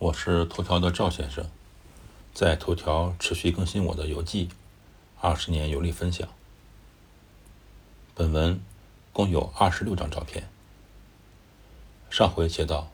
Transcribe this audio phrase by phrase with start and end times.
[0.00, 1.44] 我是头条的赵先生，
[2.32, 4.48] 在头条持续更新我的游记，
[5.20, 6.26] 二十年游历分享。
[8.14, 8.62] 本文
[9.12, 10.48] 共有二十六张照片。
[12.08, 12.90] 上回写到，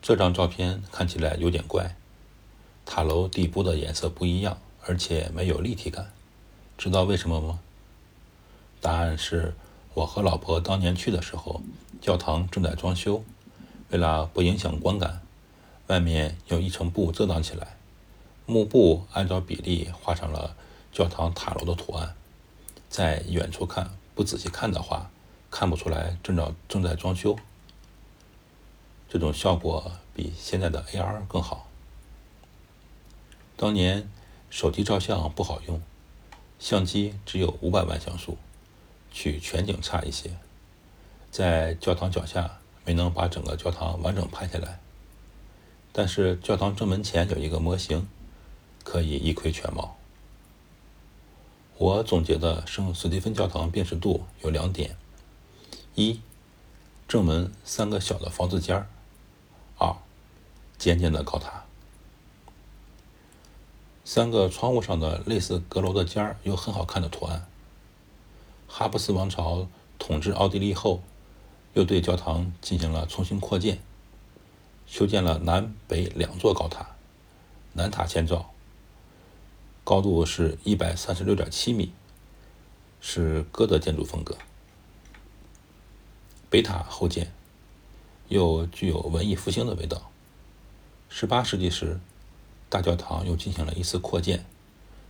[0.00, 1.96] 这张照片看起来有点怪，
[2.86, 6.12] 塔楼底部的颜色不一样，而且没有立体感。
[6.78, 7.58] 知道为什么吗？
[8.80, 9.56] 答案是
[9.94, 11.60] 我和老婆当年去的时候，
[12.00, 13.24] 教堂正在装修，
[13.88, 15.20] 为了不影响观感。
[15.88, 17.76] 外面用一层布遮挡起来，
[18.46, 20.56] 幕布按照比例画上了
[20.92, 22.14] 教堂塔楼的图案。
[22.88, 25.10] 在远处看，不仔细看的话，
[25.50, 27.36] 看不出来正在正在装修。
[29.08, 31.68] 这种效果比现在的 AR 更好。
[33.56, 34.08] 当年
[34.50, 35.82] 手机照相不好用，
[36.58, 38.38] 相机只有五百万像素，
[39.12, 40.30] 取全景差一些，
[41.30, 44.80] 在教堂脚下没能把整个教堂完整拍下来。
[45.96, 48.08] 但是教堂正门前有一个模型，
[48.82, 49.96] 可以一窥全貌。
[51.78, 54.96] 我总结的圣斯蒂芬教堂辨识度有两点：
[55.94, 56.20] 一，
[57.06, 58.86] 正门三个小的房子间儿；
[59.78, 59.94] 二，
[60.76, 61.64] 尖尖的高塔。
[64.04, 67.46] 三个窗户上的类似阁楼的尖儿有很好看的图案。
[68.66, 69.68] 哈布斯王朝
[70.00, 71.04] 统治奥地利后，
[71.74, 73.78] 又对教堂进行了重新扩建。
[74.86, 76.94] 修建了南北两座高塔，
[77.72, 78.52] 南塔建造，
[79.82, 81.92] 高度是一百三十六点七米，
[83.00, 84.36] 是哥德建筑风格。
[86.48, 87.32] 北塔后建，
[88.28, 90.10] 又具有文艺复兴的味道。
[91.08, 91.98] 十八世纪时，
[92.68, 94.44] 大教堂又进行了一次扩建，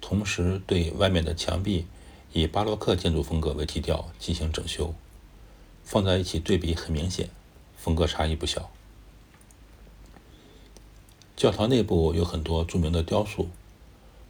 [0.00, 1.86] 同时对外面的墙壁
[2.32, 4.94] 以巴洛克建筑风格为基调进行整修，
[5.84, 7.28] 放在一起对比很明显，
[7.76, 8.70] 风格差异不小。
[11.36, 13.50] 教堂内部有很多著名的雕塑，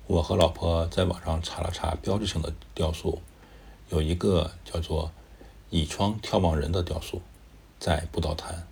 [0.09, 3.23] 我和老婆在网上查了查标志性的雕塑，
[3.91, 5.13] 有一个叫做
[5.71, 7.23] “倚窗眺望人”的雕塑，
[7.79, 8.67] 在布道坛。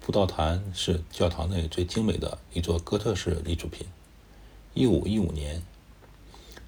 [0.00, 3.86] 布道坛是教堂内最精美的一座哥特式立柱品。
[4.72, 5.62] 一五一五年，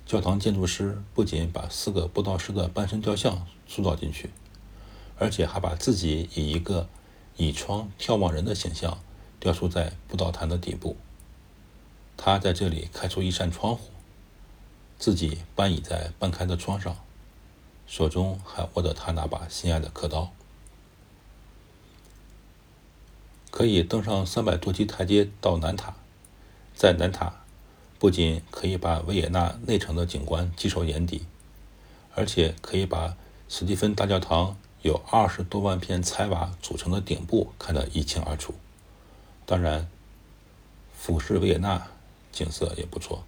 [0.05, 4.29] 教堂建筑师不仅把四个布道师的半身雕像塑造进去，
[5.19, 6.87] 而且还把自己以一个
[7.39, 8.99] 倚窗眺望人的形象。
[9.39, 10.97] 雕塑在布道坛的底部，
[12.17, 13.91] 他在这里开出一扇窗户，
[14.99, 16.97] 自己半倚在半开的窗上，
[17.87, 20.33] 手中还握着他那把心爱的刻刀。
[23.51, 25.95] 可以登上三百多级台阶到南塔，
[26.75, 27.41] 在南塔
[27.99, 31.25] 不仅可以把维也纳内城的景观尽收眼底，
[32.15, 33.17] 而且可以把
[33.49, 38.55] 史蒂芬大教堂有二十多万片彩瓦组成的顶部看得一清二楚。
[39.47, 39.89] 当然，
[40.93, 41.87] 俯视维也纳
[42.33, 43.25] 景色也不错。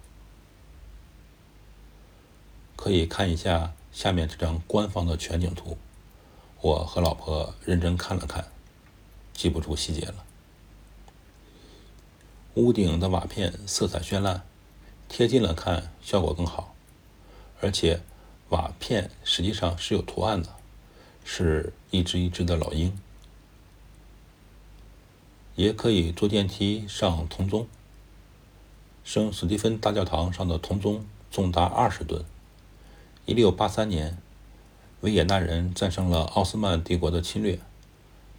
[2.75, 5.77] 可以看一下下面这张官方的全景图，
[6.61, 8.51] 我和老婆认真看了看，
[9.33, 10.25] 记不住细节了。
[12.55, 14.43] 屋顶的瓦片色彩绚烂，
[15.07, 16.75] 贴近了看效果更好，
[17.61, 18.01] 而且
[18.49, 20.53] 瓦片实际上是有图案的，
[21.23, 22.99] 是一只一只的老鹰。
[25.59, 27.67] 也可以坐电梯上铜钟。
[29.03, 32.23] 圣史蒂芬大教堂上的铜钟重达二十吨。
[33.25, 34.17] 一六八三年，
[35.01, 37.59] 维也纳人战胜了奥斯曼帝国的侵略，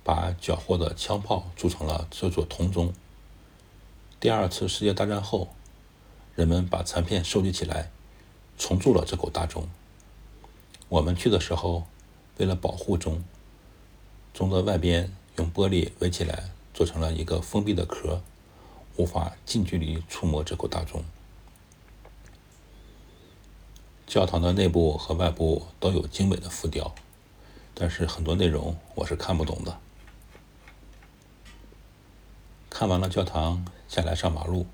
[0.02, 2.94] 把缴获的枪炮铸成了这座铜钟。
[4.18, 5.48] 第二次世界大战后，
[6.34, 7.90] 人们把残片收集起来，
[8.56, 9.68] 重铸了这口大钟。
[10.88, 11.84] 我们去的时候，
[12.38, 13.22] 为了保护钟，
[14.32, 16.44] 钟的外边用玻璃围起来。
[16.80, 18.22] 做成了一个封闭的壳，
[18.96, 21.04] 无法近距离触摸这口大钟。
[24.06, 26.94] 教堂的内部和外部都有精美的浮雕，
[27.74, 29.78] 但是很多内容我是看不懂的。
[32.70, 34.64] 看完了教堂，下来上马路，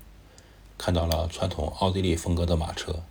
[0.77, 3.03] 看到了传统奥地利风格的马车，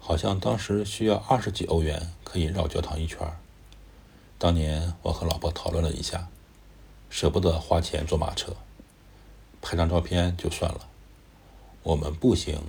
[0.00, 3.20] 好像当时需要二十几欧元可以绕教堂一圈。
[4.36, 6.28] 当年我和老婆讨论了一下。
[7.08, 8.56] 舍不得花钱坐马车，
[9.62, 10.88] 拍张照片就算了。
[11.82, 12.60] 我们步行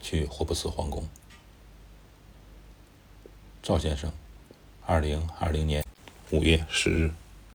[0.00, 1.08] 去霍布斯皇宫。
[3.62, 4.12] 赵先生，
[4.84, 5.84] 二零二零年
[6.30, 7.12] 五月十日。